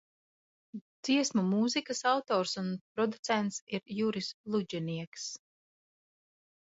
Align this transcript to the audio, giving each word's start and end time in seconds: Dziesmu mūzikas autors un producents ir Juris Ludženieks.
Dziesmu 1.09 1.43
mūzikas 1.49 2.01
autors 2.13 2.55
un 2.63 2.71
producents 2.99 3.61
ir 3.79 3.85
Juris 4.01 4.31
Ludženieks. 4.55 5.31